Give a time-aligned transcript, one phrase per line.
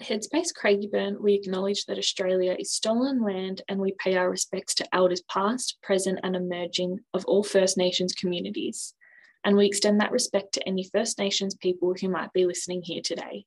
[0.00, 4.72] At Headspace Craigieburn, we acknowledge that Australia is stolen land and we pay our respects
[4.76, 8.94] to elders past, present, and emerging of all First Nations communities.
[9.44, 13.02] And we extend that respect to any First Nations people who might be listening here
[13.02, 13.44] today.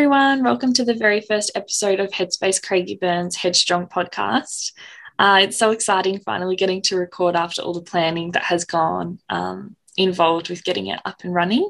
[0.00, 0.42] Everyone.
[0.42, 4.72] Welcome to the very first episode of Headspace Craigieburn's Headstrong podcast.
[5.18, 9.18] Uh, it's so exciting finally getting to record after all the planning that has gone
[9.28, 11.68] um, involved with getting it up and running.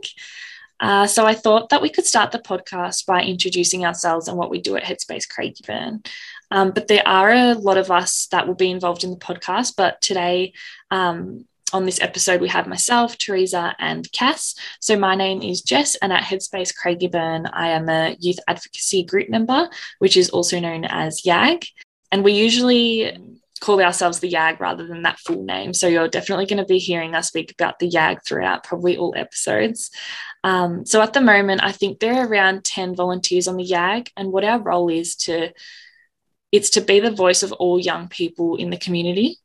[0.79, 4.49] Uh, so I thought that we could start the podcast by introducing ourselves and what
[4.49, 6.07] we do at Headspace Craigieburn.
[6.52, 9.74] Um, but there are a lot of us that will be involved in the podcast.
[9.77, 10.52] But today,
[10.93, 14.54] um, on this episode, we have myself, Teresa, and Cass.
[14.80, 19.29] So, my name is Jess, and at Headspace Craigieburn, I am a youth advocacy group
[19.29, 19.68] member,
[19.99, 21.66] which is also known as YAG.
[22.12, 23.16] And we usually
[23.60, 25.74] call ourselves the YAG rather than that full name.
[25.74, 29.15] So, you're definitely going to be hearing us speak about the YAG throughout probably all
[29.16, 29.90] episodes.
[30.43, 34.09] Um, so, at the moment, I think there are around 10 volunteers on the YAG,
[34.16, 35.52] and what our role is to
[36.52, 39.40] it's to be the voice of all young people in the community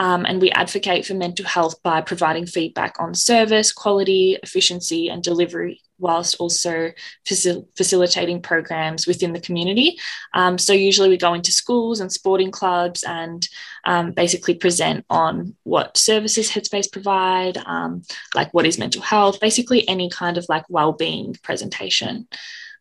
[0.00, 5.22] um, and we advocate for mental health by providing feedback on service, quality, efficiency, and
[5.22, 6.90] delivery, whilst also
[7.28, 9.98] facil- facilitating programs within the community.
[10.32, 13.46] Um, so, usually, we go into schools and sporting clubs and
[13.84, 18.02] um, basically present on what services Headspace provide, um,
[18.34, 22.26] like what is mental health, basically, any kind of like well-being presentation.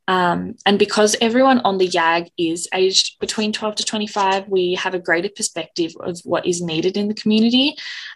[0.09, 4.95] Um, and because everyone on the YAG is aged between 12 to 25, we have
[4.95, 7.75] a greater perspective of what is needed in the community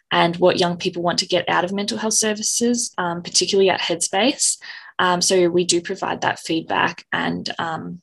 [0.10, 3.80] and what young people want to get out of mental health services, um, particularly at
[3.80, 4.58] Headspace.
[4.98, 8.02] Um, so we do provide that feedback and um,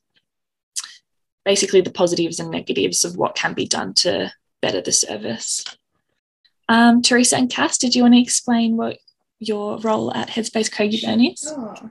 [1.44, 5.64] basically the positives and negatives of what can be done to better the service.
[6.68, 8.98] Um, Teresa and Cass, did you want to explain what
[9.40, 11.40] your role at Headspace Craigieburn is?
[11.40, 11.90] Sure.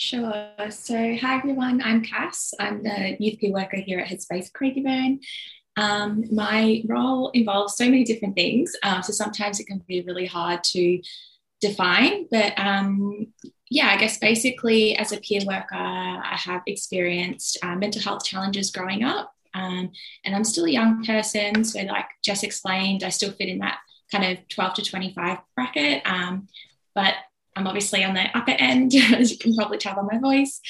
[0.00, 0.52] Sure.
[0.70, 1.82] So, hi everyone.
[1.82, 2.54] I'm Cass.
[2.60, 5.18] I'm the youth peer worker here at Headspace Craigieburn.
[5.76, 8.76] Um, my role involves so many different things.
[8.84, 11.02] Um, so sometimes it can be really hard to
[11.60, 12.28] define.
[12.30, 13.32] But um,
[13.70, 18.70] yeah, I guess basically as a peer worker, I have experienced uh, mental health challenges
[18.70, 19.34] growing up.
[19.52, 19.90] Um,
[20.24, 21.64] and I'm still a young person.
[21.64, 23.78] So, like Jess explained, I still fit in that
[24.12, 26.02] kind of 12 to 25 bracket.
[26.06, 26.46] Um,
[26.94, 27.14] but
[27.58, 30.60] I'm obviously on the upper end, as you can probably tell by my voice.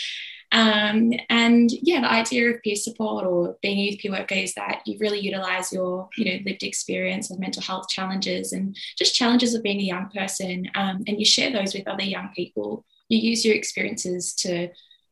[0.50, 4.54] Um, and yeah, the idea of peer support or being a youth peer worker is
[4.54, 9.15] that you really utilize your, you know, lived experience of mental health challenges and just
[9.15, 12.84] challenges of being a young person, um, and you share those with other young people.
[13.10, 14.70] You use your experiences to,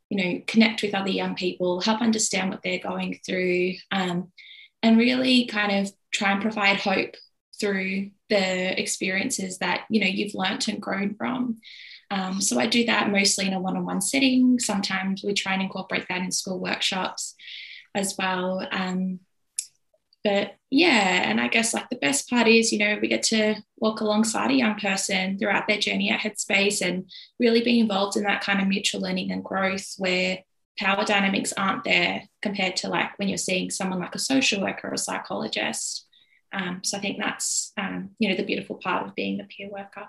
[0.08, 4.32] you know, connect with other young people, help understand what they're going through, um,
[4.82, 7.14] and really kind of try and provide hope
[7.60, 11.58] through the experiences that you know you've learnt and grown from.
[12.10, 14.60] Um, so I do that mostly in a one-on-one setting.
[14.60, 17.34] Sometimes we try and incorporate that in school workshops
[17.94, 18.66] as well.
[18.70, 19.20] Um,
[20.22, 23.56] but yeah, and I guess like the best part is, you know, we get to
[23.78, 27.08] walk alongside a young person throughout their journey at Headspace and
[27.38, 30.40] really be involved in that kind of mutual learning and growth where
[30.78, 34.88] power dynamics aren't there compared to like when you're seeing someone like a social worker
[34.88, 36.05] or a psychologist.
[36.52, 39.68] Um, so I think that's um, you know the beautiful part of being a peer
[39.70, 40.08] worker.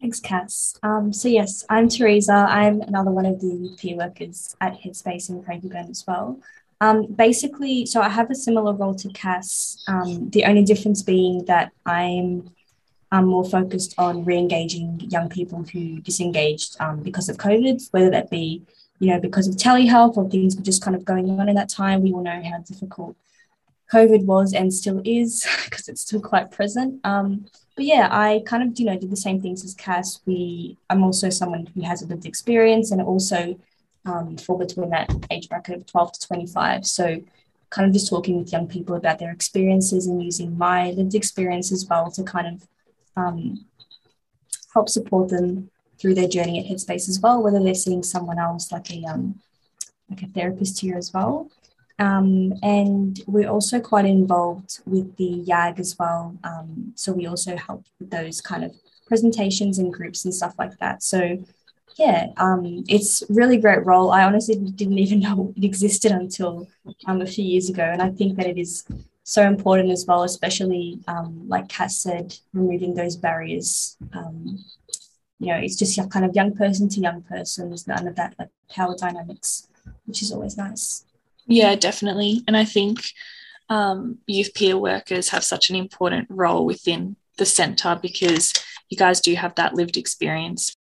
[0.00, 0.76] Thanks, Cass.
[0.82, 2.46] Um, so yes, I'm Teresa.
[2.48, 6.40] I'm another one of the peer workers at Headspace in Craigieburn as well.
[6.80, 9.82] Um, basically, so I have a similar role to Cass.
[9.88, 12.50] Um, the only difference being that I'm
[13.10, 18.30] I'm more focused on re-engaging young people who disengaged um, because of COVID, whether that
[18.30, 18.62] be
[19.00, 21.68] you know because of telehealth or things were just kind of going on in that
[21.68, 22.02] time.
[22.02, 23.16] We all know how difficult
[23.92, 27.00] COVID was and still is because it's still quite present.
[27.04, 27.46] Um,
[27.76, 30.20] but yeah, I kind of you know did the same things as Cass.
[30.26, 33.58] We I'm also someone who has a lived experience and also
[34.04, 36.86] um, fall between that age bracket of 12 to 25.
[36.86, 37.20] So
[37.70, 41.70] kind of just talking with young people about their experiences and using my lived experience
[41.70, 42.68] as well to kind of
[43.16, 43.64] um,
[44.72, 48.70] help support them through their journey at Headspace as well, whether they're seeing someone else
[48.72, 49.40] like a um,
[50.08, 51.50] like a therapist here as well.
[51.98, 56.36] Um, and we're also quite involved with the YAG as well.
[56.44, 58.74] Um, so we also help with those kind of
[59.06, 61.02] presentations and groups and stuff like that.
[61.02, 61.38] So
[61.98, 64.12] yeah, um, it's really great role.
[64.12, 66.68] I honestly didn't even know it existed until
[67.06, 68.84] um, a few years ago, and I think that it is
[69.24, 73.96] so important as well, especially um, like Cass said, removing those barriers.
[74.14, 74.64] Um,
[75.40, 77.68] you know, it's just kind of young person to young person.
[77.68, 79.68] There's none of that like power dynamics,
[80.06, 81.04] which is always nice.
[81.48, 82.44] Yeah, definitely.
[82.46, 83.00] And I think
[83.68, 88.52] um, youth peer workers have such an important role within the centre because
[88.90, 90.74] you guys do have that lived experience.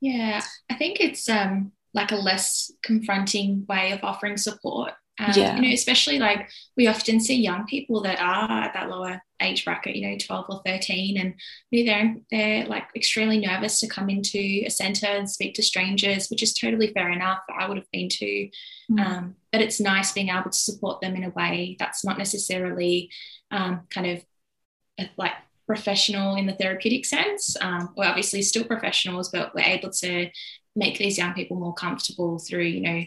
[0.00, 4.92] Yeah, I think it's um, like a less confronting way of offering support.
[5.18, 5.56] Um, yeah.
[5.56, 9.64] You know, especially like we often see young people that are at that lower age
[9.64, 11.34] bracket, you know, 12 or 13, and
[11.70, 15.62] you know, they're, they're like extremely nervous to come into a centre and speak to
[15.62, 17.40] strangers, which is totally fair enough.
[17.56, 18.48] I would have been too.
[18.90, 19.06] Mm.
[19.06, 23.10] Um, but it's nice being able to support them in a way that's not necessarily
[23.50, 24.24] um, kind of
[25.16, 25.32] like
[25.66, 27.56] professional in the therapeutic sense.
[27.60, 30.30] Um, we're obviously still professionals, but we're able to
[30.74, 33.02] make these young people more comfortable through, you know,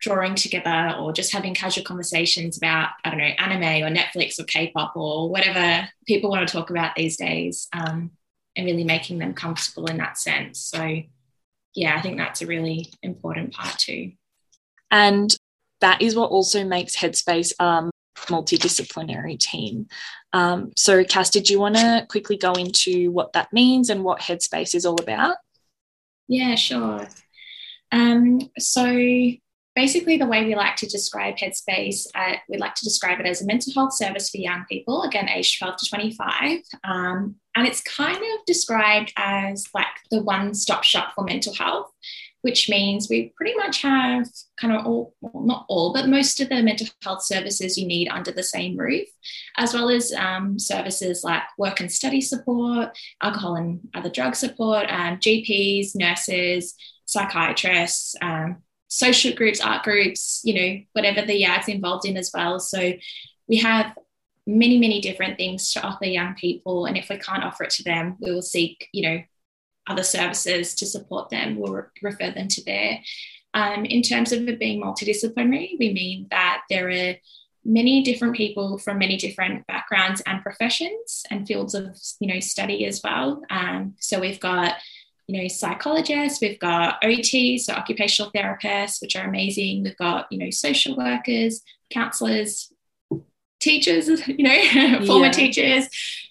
[0.00, 4.44] drawing together or just having casual conversations about, I don't know, anime or Netflix or
[4.44, 8.10] K pop or whatever people want to talk about these days um,
[8.56, 10.60] and really making them comfortable in that sense.
[10.60, 11.02] So,
[11.74, 14.12] yeah, I think that's a really important part too.
[14.90, 15.36] And
[15.80, 17.90] that is what also makes Headspace um,
[18.26, 19.86] multidisciplinary team.
[20.32, 24.20] Um, so, Cass, did you want to quickly go into what that means and what
[24.20, 25.36] Headspace is all about?
[26.26, 27.08] Yeah, sure.
[27.90, 28.84] Um, so,
[29.78, 33.42] basically, the way we like to describe Headspace, uh, we like to describe it as
[33.42, 36.58] a mental health service for young people, again, aged 12 to 25.
[36.82, 41.92] Um, and it's kind of described as like the one stop shop for mental health
[42.42, 44.26] which means we pretty much have
[44.60, 48.08] kind of all, well, not all, but most of the mental health services you need
[48.08, 49.08] under the same roof,
[49.56, 54.86] as well as um, services like work and study support, alcohol and other drug support,
[54.88, 56.74] um, GPs, nurses,
[57.06, 62.58] psychiatrists, um, social groups, art groups, you know, whatever the YAG's involved in as well.
[62.58, 62.94] So
[63.46, 63.94] we have
[64.46, 66.86] many, many different things to offer young people.
[66.86, 69.22] And if we can't offer it to them, we will seek, you know,
[69.86, 73.00] other services to support them, we'll re- refer them to there.
[73.54, 77.14] Um, in terms of it being multidisciplinary, we mean that there are
[77.64, 82.86] many different people from many different backgrounds and professions and fields of you know study
[82.86, 83.42] as well.
[83.50, 84.74] Um, so we've got
[85.28, 89.84] you know psychologists, we've got OT, so occupational therapists, which are amazing.
[89.84, 92.72] We've got you know social workers, counselors,
[93.60, 95.32] teachers, you know former yeah.
[95.32, 95.88] teachers.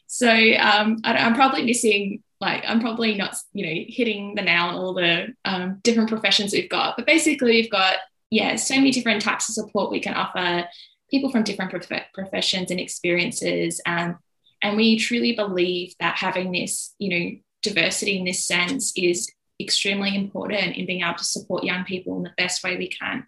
[0.07, 4.65] So um, I, I'm probably missing like I'm probably not, you know, hitting the nail
[4.65, 7.97] on all the um, different professions we've got, but basically we've got
[8.29, 10.67] yeah, so many different types of support we can offer
[11.09, 14.17] people from different prof- professions and experiences, um,
[14.61, 20.15] and we truly believe that having this, you know, diversity in this sense is extremely
[20.15, 23.25] important in being able to support young people in the best way we can,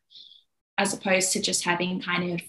[0.78, 2.42] as opposed to just having kind of,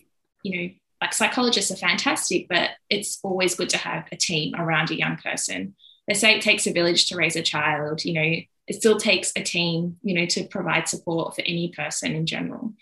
[0.43, 4.91] you know, like psychologists are fantastic, but it's always good to have a team around
[4.91, 5.75] a young person.
[6.07, 9.33] They say it takes a village to raise a child you know it still takes
[9.37, 12.75] a team you know to provide support for any person in general.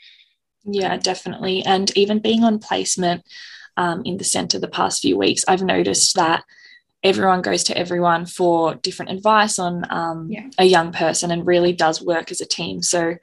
[0.64, 1.62] Yeah definitely.
[1.64, 3.24] And even being on placement
[3.76, 6.42] um, in the centre the past few weeks i've noticed that
[7.02, 10.48] everyone goes to everyone for different advice on um, yeah.
[10.58, 12.82] a young person and really does work as a team.
[12.82, 13.16] So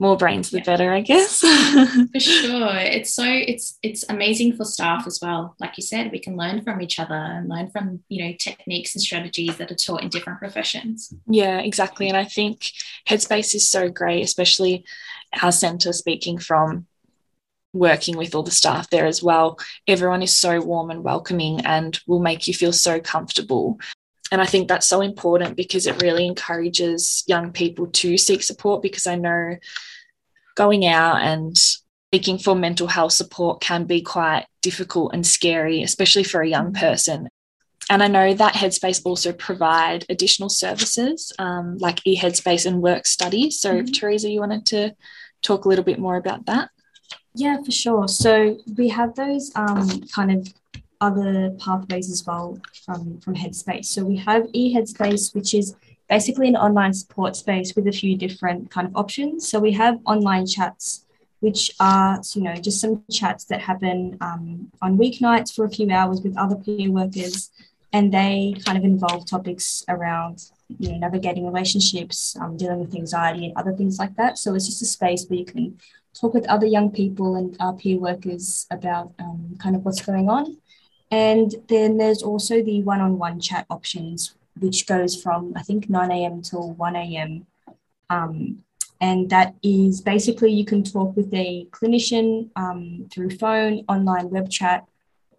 [0.00, 0.64] more brains the yeah.
[0.64, 1.40] better i guess.
[2.12, 2.74] For sure.
[2.76, 5.54] It's so it's it's amazing for staff as well.
[5.60, 8.94] Like you said we can learn from each other and learn from you know techniques
[8.94, 11.12] and strategies that are taught in different professions.
[11.28, 12.08] Yeah exactly.
[12.08, 12.72] And i think
[13.06, 14.84] headspace is so great especially
[15.42, 16.86] our center speaking from
[17.72, 22.00] working with all the staff there as well everyone is so warm and welcoming and
[22.06, 23.78] will make you feel so comfortable
[24.32, 28.82] and I think that's so important because it really encourages young people to seek support
[28.82, 29.56] because I know
[30.54, 31.56] going out and
[32.12, 36.72] seeking for mental health support can be quite difficult and scary, especially for a young
[36.72, 36.80] mm-hmm.
[36.80, 37.28] person.
[37.88, 43.50] And I know that Headspace also provide additional services um, like eHeadspace and work study.
[43.50, 43.92] So, mm-hmm.
[43.92, 44.94] Teresa, you wanted to
[45.42, 46.70] talk a little bit more about that?
[47.34, 48.08] Yeah, for sure.
[48.08, 50.52] So we have those um, kind of
[51.00, 53.86] other pathways as well from, from Headspace.
[53.86, 55.74] So we have eHeadspace, which is
[56.08, 59.48] basically an online support space with a few different kind of options.
[59.48, 61.06] So we have online chats,
[61.38, 65.90] which are, you know, just some chats that happen um, on weeknights for a few
[65.90, 67.50] hours with other peer workers.
[67.92, 70.44] And they kind of involve topics around,
[70.78, 74.38] you know, navigating relationships, um, dealing with anxiety and other things like that.
[74.38, 75.78] So it's just a space where you can
[76.14, 80.28] talk with other young people and our peer workers about um, kind of what's going
[80.28, 80.58] on.
[81.10, 85.90] And then there's also the one on one chat options, which goes from, I think,
[85.90, 86.42] 9 a.m.
[86.42, 87.46] till 1 a.m.
[88.08, 88.62] Um,
[89.00, 94.50] and that is basically you can talk with a clinician um, through phone, online web
[94.50, 94.86] chat,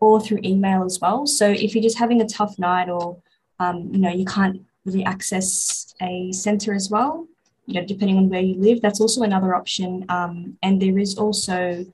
[0.01, 1.25] or through email as well.
[1.25, 3.17] So if you're just having a tough night or
[3.59, 7.27] um, you know you can't really access a center as well,
[7.67, 10.05] you know depending on where you live, that's also another option.
[10.09, 11.85] Um, and there is also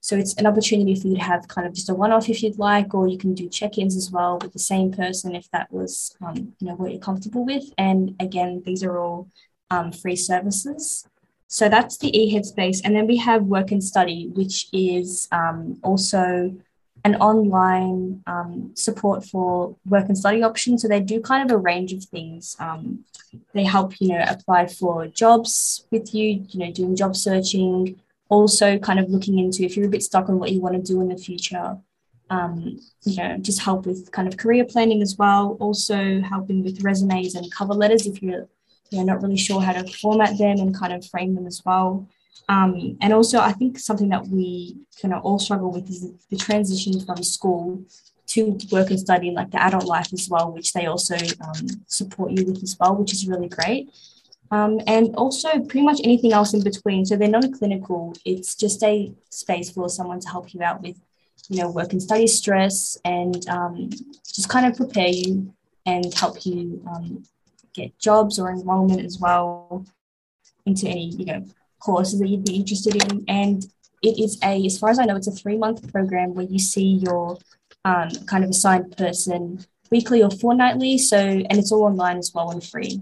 [0.00, 2.60] so it's an opportunity for you to have kind of just a one-off if you'd
[2.60, 6.16] like, or you can do check-ins as well with the same person if that was
[6.24, 7.64] um, you know what you're comfortable with.
[7.78, 9.28] And again, these are all
[9.70, 11.08] um, free services.
[11.48, 12.80] So that's the eHeadspace.
[12.84, 16.56] And then we have Work and Study, which is um, also
[17.06, 20.82] an online um, support for work and study options.
[20.82, 22.56] So they do kind of a range of things.
[22.58, 23.04] Um,
[23.54, 28.78] they help, you know, apply for jobs with you, you know, doing job searching, also
[28.78, 31.00] kind of looking into if you're a bit stuck on what you want to do
[31.00, 31.78] in the future.
[32.28, 35.56] Um, you know, just help with kind of career planning as well.
[35.60, 38.48] Also helping with resumes and cover letters if you're,
[38.90, 41.62] you know, not really sure how to format them and kind of frame them as
[41.64, 42.08] well.
[42.48, 46.36] Um, and also, I think something that we kind of all struggle with is the
[46.36, 47.82] transition from school
[48.28, 52.32] to work and study, like the adult life as well, which they also um, support
[52.32, 53.90] you with as well, which is really great.
[54.50, 57.04] Um, and also, pretty much anything else in between.
[57.04, 60.96] So they're non clinical, it's just a space for someone to help you out with,
[61.48, 63.90] you know, work and study stress and um,
[64.24, 65.52] just kind of prepare you
[65.84, 67.24] and help you um,
[67.72, 69.84] get jobs or enrollment as well
[70.64, 71.44] into any, you know,
[71.80, 73.24] courses that you'd be interested in.
[73.28, 73.64] And
[74.02, 76.58] it is a, as far as I know, it's a three month program where you
[76.58, 77.38] see your
[77.84, 80.98] um, kind of assigned person weekly or fortnightly.
[80.98, 83.00] So, and it's all online as well and free.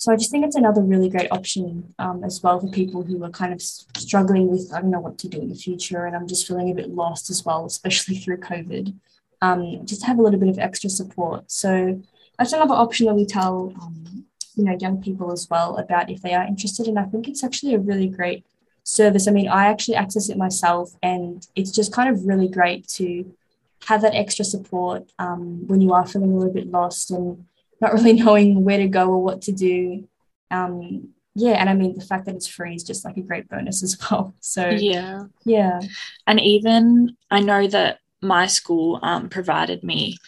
[0.00, 3.22] So I just think it's another really great option um, as well for people who
[3.22, 6.06] are kind of struggling with, I don't know what to do in the future.
[6.06, 8.94] And I'm just feeling a bit lost as well, especially through COVID.
[9.42, 11.50] Um, just have a little bit of extra support.
[11.50, 12.00] So
[12.38, 14.19] that's another option that we tell um,
[14.60, 17.42] you know young people as well about if they are interested and i think it's
[17.42, 18.44] actually a really great
[18.82, 19.28] service.
[19.28, 23.32] I mean i actually access it myself and it's just kind of really great to
[23.86, 27.46] have that extra support um, when you are feeling a little bit lost and
[27.80, 30.06] not really knowing where to go or what to do.
[30.50, 33.48] Um, yeah and i mean the fact that it's free is just like a great
[33.48, 34.34] bonus as well.
[34.40, 35.24] So yeah.
[35.44, 35.80] yeah.
[36.26, 40.18] And even i know that my school um, provided me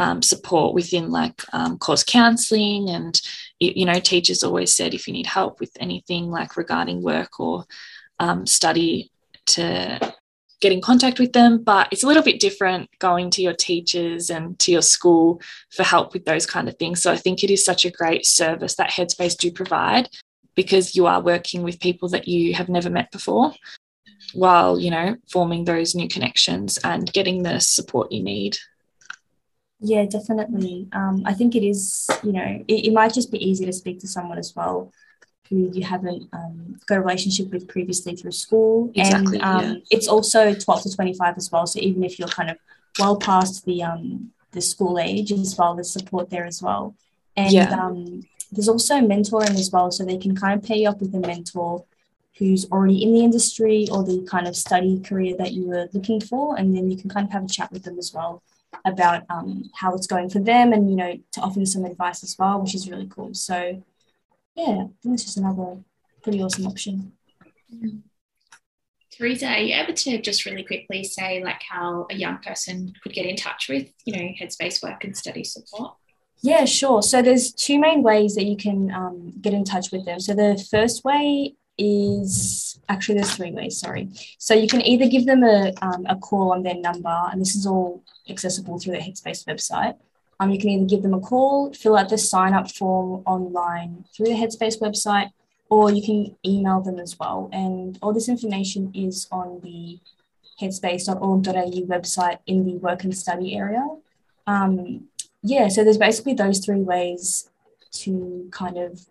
[0.00, 3.20] um, support within like um, course counseling and
[3.58, 7.66] you know teachers always said if you need help with anything like regarding work or
[8.18, 9.10] um, study
[9.44, 10.14] to
[10.62, 11.62] get in contact with them.
[11.62, 15.82] But it's a little bit different going to your teachers and to your school for
[15.82, 17.02] help with those kind of things.
[17.02, 20.08] So i think it is such a great service that headspace do provide
[20.54, 23.52] because you are working with people that you have never met before
[24.32, 28.56] while you know forming those new connections and getting the support you need
[29.80, 30.88] yeah, definitely.
[30.92, 34.00] Um, I think it is, you know, it, it might just be easy to speak
[34.00, 34.92] to someone as well
[35.50, 38.90] who you haven't um, got a relationship with previously through school.
[38.94, 39.78] Exactly, and um, yeah.
[39.90, 41.66] it's also 12 to 25 as well.
[41.66, 42.56] So even if you're kind of
[42.98, 46.94] well past the um, the school age as well, there's support there as well.
[47.36, 47.70] And Yeah.
[47.70, 49.90] um, there's also mentoring as well.
[49.90, 51.84] So they can kind of pair you up with a mentor
[52.38, 56.20] who's already in the industry or the kind of study career that you were looking
[56.20, 56.56] for.
[56.58, 58.42] And then you can kind of have a chat with them as well
[58.84, 62.36] about um, how it's going for them and, you know, to offer some advice as
[62.38, 63.34] well, which is really cool.
[63.34, 63.82] So,
[64.54, 65.78] yeah, I think it's just another
[66.22, 67.12] pretty awesome option.
[69.12, 73.12] Teresa, are you able to just really quickly say like how a young person could
[73.12, 75.94] get in touch with, you know, Headspace work and study support?
[76.42, 77.02] Yeah, sure.
[77.02, 80.20] So there's two main ways that you can um, get in touch with them.
[80.20, 83.78] So the first way is actually there's three ways.
[83.78, 84.08] Sorry.
[84.38, 87.54] So you can either give them a, um, a call on their number, and this
[87.54, 89.96] is all accessible through the Headspace website.
[90.38, 94.04] Um, you can either give them a call, fill out the sign up form online
[94.16, 95.30] through the Headspace website,
[95.68, 97.50] or you can email them as well.
[97.52, 100.00] And all this information is on the
[100.60, 103.86] headspace.org.au website in the work and study area.
[104.46, 105.08] Um,
[105.42, 107.50] yeah, so there's basically those three ways
[107.92, 109.06] to kind of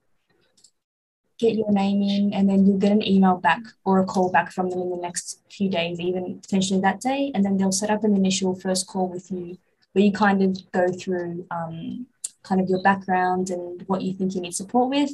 [1.39, 4.51] get your name in, and then you'll get an email back or a call back
[4.51, 7.31] from them in the next few days, even potentially that day.
[7.33, 9.57] And then they'll set up an initial first call with you
[9.93, 12.05] where you kind of go through um,
[12.43, 15.11] kind of your background and what you think you need support with.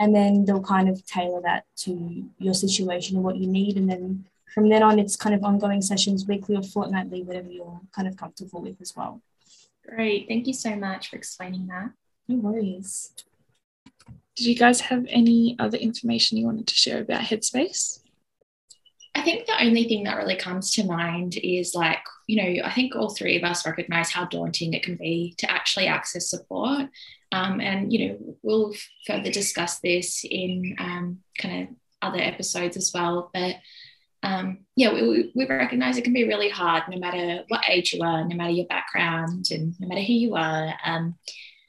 [0.00, 3.76] And then they'll kind of tailor that to your situation and what you need.
[3.76, 7.80] And then from then on, it's kind of ongoing sessions, weekly or fortnightly, whatever you're
[7.94, 9.22] kind of comfortable with as well.
[9.86, 10.26] Great.
[10.26, 11.90] Thank you so much for explaining that.
[12.26, 13.12] No worries.
[14.36, 18.00] Did you guys have any other information you wanted to share about Headspace?
[19.14, 22.72] I think the only thing that really comes to mind is like, you know, I
[22.74, 26.90] think all three of us recognize how daunting it can be to actually access support.
[27.32, 28.74] Um, and, you know, we'll
[29.06, 33.30] further discuss this in um, kind of other episodes as well.
[33.32, 33.56] But
[34.22, 38.02] um, yeah, we, we recognize it can be really hard no matter what age you
[38.02, 40.74] are, no matter your background, and no matter who you are.
[40.84, 41.14] Um,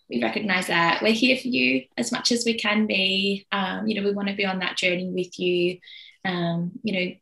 [0.09, 3.45] we recognize that we're here for you as much as we can be.
[3.51, 5.79] Um, you know, we want to be on that journey with you.
[6.25, 7.15] Um, you know,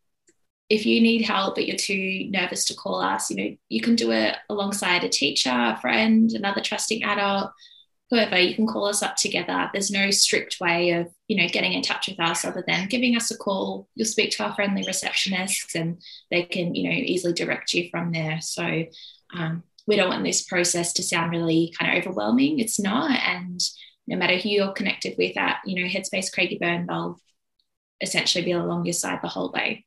[0.70, 3.96] if you need help but you're too nervous to call us, you know, you can
[3.96, 7.52] do it alongside a teacher, a friend, another trusting adult
[8.10, 11.74] whoever you can call us up together there's no strict way of you know getting
[11.74, 14.84] in touch with us other than giving us a call you'll speak to our friendly
[14.84, 18.84] receptionists and they can you know easily direct you from there so
[19.36, 22.60] um, we don't want this process to sound really kind of overwhelming.
[22.60, 23.12] It's not.
[23.12, 23.62] And
[24.08, 27.20] no matter who you're connected with at you know headspace craigieburn they'll
[28.02, 29.86] essentially be along your side the whole way.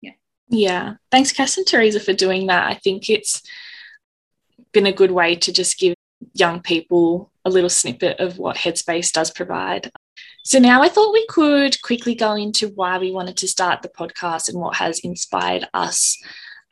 [0.00, 0.12] Yeah.
[0.48, 0.94] Yeah.
[1.10, 2.70] Thanks cass and teresa for doing that.
[2.70, 3.42] I think it's
[4.72, 5.94] been a good way to just give
[6.34, 9.90] young people a little snippet of what Headspace does provide.
[10.44, 13.88] So now I thought we could quickly go into why we wanted to start the
[13.88, 16.22] podcast and what has inspired us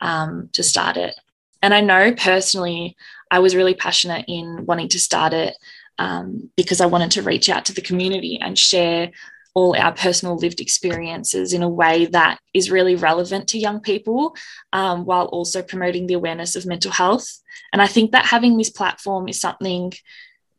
[0.01, 1.15] um, to start it.
[1.63, 2.95] And I know personally,
[3.31, 5.55] I was really passionate in wanting to start it
[5.97, 9.11] um, because I wanted to reach out to the community and share
[9.55, 14.35] all our personal lived experiences in a way that is really relevant to young people
[14.73, 17.41] um, while also promoting the awareness of mental health.
[17.71, 19.93] And I think that having this platform is something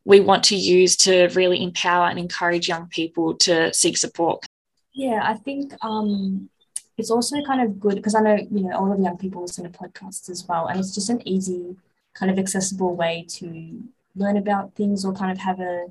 [0.07, 4.47] we want to use to really empower and encourage young people to seek support.
[4.95, 6.49] Yeah, I think um,
[6.97, 9.65] it's also kind of good because I know, you know, all of young people listen
[9.65, 10.67] to podcasts as well.
[10.67, 11.77] And it's just an easy,
[12.15, 13.83] kind of accessible way to
[14.17, 15.87] learn about things or kind of have a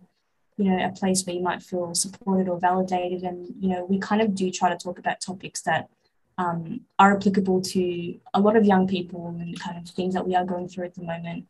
[0.57, 3.98] you know a place where you might feel supported or validated and you know we
[4.00, 5.89] kind of do try to talk about topics that
[6.38, 10.36] um, are applicable to a lot of young people and kind of things that we
[10.36, 11.45] are going through at the moment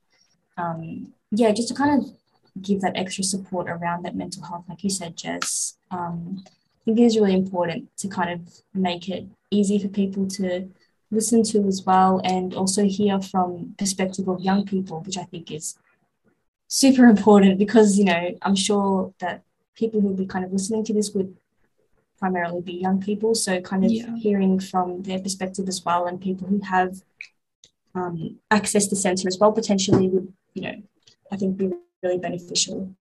[0.58, 2.10] um, yeah just to kind of
[2.62, 7.00] give that extra support around that mental health like you said jess um, i think
[7.00, 10.70] it is really important to kind of make it easy for people to
[11.12, 15.52] listen to as well and also hear from perspective of young people which i think
[15.52, 15.78] is
[16.68, 19.44] super important because you know i'm sure that
[19.76, 21.36] people who will be kind of listening to this would
[22.24, 23.36] primarily be young people.
[23.36, 24.16] So kind of yeah.
[24.16, 27.02] hearing from their perspective as well and people who have
[27.96, 30.76] um, access to centre as well potentially would you know
[31.32, 31.70] i think be
[32.02, 32.96] really beneficial.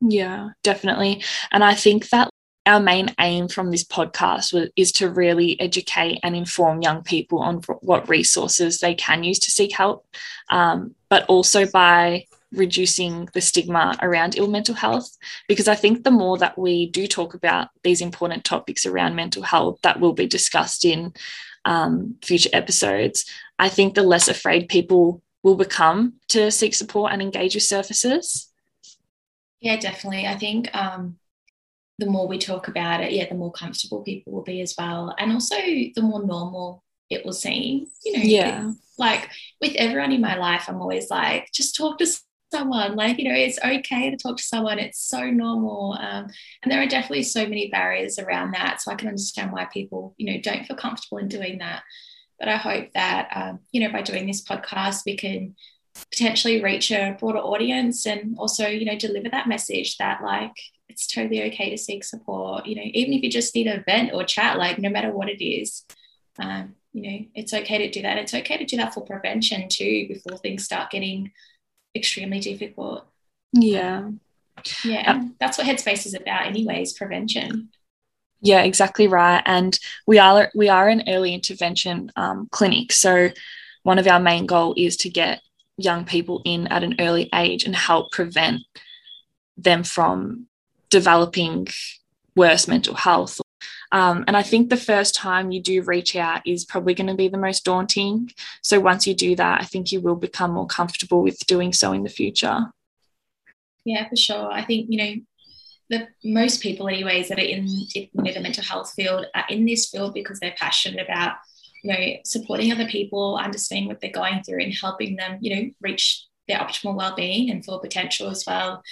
[0.00, 1.22] Yeah definitely.
[1.50, 2.30] And i think that
[2.66, 7.60] our main aim from this podcast is to really educate and inform young people on
[7.80, 10.06] what resources they can use to seek help
[10.50, 15.16] um, but also by reducing the stigma around ill mental health
[15.48, 19.42] because I think the more that we do talk about these important topics around mental
[19.42, 21.12] health that will be discussed in
[21.64, 23.24] um, future episodes,
[23.58, 28.50] I think the less afraid people will become to seek support and engage with services.
[29.60, 30.26] Yeah, definitely.
[30.26, 31.18] I think um,
[32.00, 35.14] the more we talk about it, yeah, the more comfortable people will be as well.
[35.18, 38.22] And also the more normal it will seem, you know.
[38.22, 38.72] Yeah.
[38.98, 42.06] Like with everyone in my life, I'm always like, just talk to
[42.52, 46.26] someone like you know it's okay to talk to someone it's so normal um,
[46.62, 50.16] and there are definitely so many barriers around that so i can understand why people
[50.18, 51.82] you know don't feel comfortable in doing that
[52.40, 55.54] but i hope that um, you know by doing this podcast we can
[56.10, 60.54] potentially reach a broader audience and also you know deliver that message that like
[60.90, 64.12] it's totally okay to seek support you know even if you just need a vent
[64.12, 65.84] or chat like no matter what it is
[66.38, 69.68] um, you know it's okay to do that it's okay to do that for prevention
[69.68, 71.30] too before things start getting
[71.94, 73.06] extremely difficult.
[73.52, 74.10] Yeah.
[74.84, 75.12] Yeah.
[75.12, 77.70] Uh, that's what Headspace is about, anyways, prevention.
[78.42, 79.42] Yeah, exactly right.
[79.44, 82.92] And we are we are an early intervention um, clinic.
[82.92, 83.30] So
[83.82, 85.40] one of our main goal is to get
[85.76, 88.60] young people in at an early age and help prevent
[89.56, 90.46] them from
[90.90, 91.66] developing
[92.36, 93.40] worse mental health
[93.92, 97.14] um, and I think the first time you do reach out is probably going to
[97.14, 98.30] be the most daunting.
[98.62, 101.92] So once you do that, I think you will become more comfortable with doing so
[101.92, 102.70] in the future.
[103.84, 104.50] Yeah, for sure.
[104.50, 105.14] I think, you know,
[105.88, 109.66] the most people anyways that are in you know, the mental health field are in
[109.66, 111.36] this field because they're passionate about
[111.82, 115.70] you know supporting other people understanding what they're going through and helping them you know
[115.80, 118.82] reach their optimal well-being and full potential as well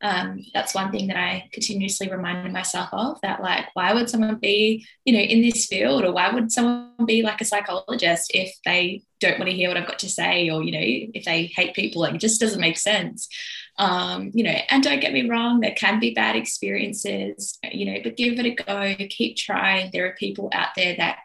[0.00, 4.36] um, that's one thing that I continuously reminded myself of that like why would someone
[4.36, 8.54] be you know in this field or why would someone be like a psychologist if
[8.64, 11.46] they don't want to hear what I've got to say or you know if they
[11.46, 12.02] hate people?
[12.02, 13.28] Like it just doesn't make sense.
[13.80, 18.00] Um, you know and don't get me wrong there can be bad experiences you know
[18.02, 19.90] but give it a go keep trying.
[19.92, 21.18] There are people out there that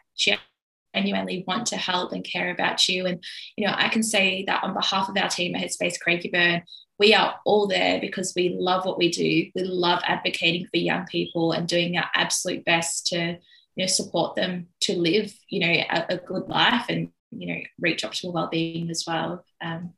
[0.94, 3.06] genuinely want to help and care about you.
[3.06, 3.22] And
[3.56, 6.62] you know I can say that on behalf of our team at Headspace Craigieburn
[6.98, 9.50] we are all there because we love what we do.
[9.54, 13.36] We love advocating for young people and doing our absolute best to
[13.76, 17.60] you know support them to live you know a, a good life and you know
[17.80, 19.44] reach optimal well-being as well.
[19.60, 19.94] Um,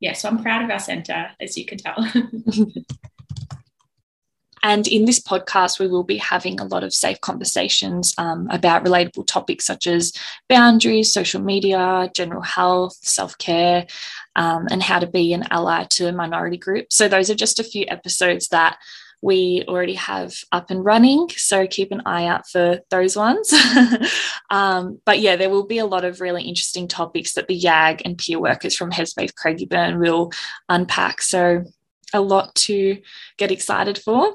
[0.00, 1.96] yeah so i'm proud of our centre as you can tell
[4.62, 8.84] And in this podcast, we will be having a lot of safe conversations um, about
[8.84, 10.12] relatable topics such as
[10.48, 13.86] boundaries, social media, general health, self care,
[14.34, 16.96] um, and how to be an ally to minority groups.
[16.96, 18.78] So, those are just a few episodes that
[19.22, 21.28] we already have up and running.
[21.36, 23.52] So keep an eye out for those ones.
[24.50, 28.02] um, but yeah, there will be a lot of really interesting topics that the YAG
[28.04, 30.32] and peer workers from Headspace Craigieburn will
[30.68, 31.22] unpack.
[31.22, 31.64] So
[32.12, 32.98] a lot to
[33.36, 34.34] get excited for.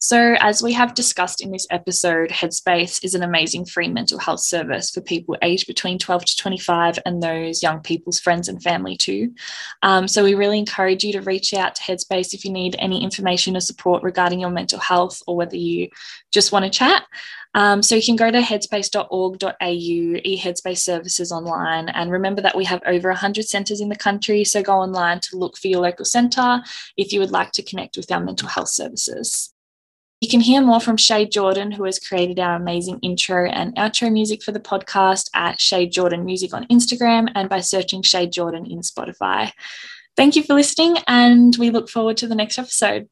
[0.00, 4.38] So, as we have discussed in this episode, Headspace is an amazing free mental health
[4.38, 8.96] service for people aged between 12 to 25 and those young people's friends and family
[8.96, 9.34] too.
[9.82, 13.02] Um, so, we really encourage you to reach out to Headspace if you need any
[13.02, 15.88] information or support regarding your mental health or whether you
[16.30, 17.02] just want to chat.
[17.54, 21.88] Um, so you can go to headspace.org.au, eHeadspace services online.
[21.88, 24.44] And remember that we have over 100 centres in the country.
[24.44, 26.60] So go online to look for your local centre
[26.96, 29.52] if you would like to connect with our mental health services.
[30.20, 34.10] You can hear more from Shay Jordan, who has created our amazing intro and outro
[34.12, 38.66] music for the podcast at Shay Jordan Music on Instagram and by searching Shay Jordan
[38.66, 39.52] in Spotify.
[40.16, 43.08] Thank you for listening, and we look forward to the next episode.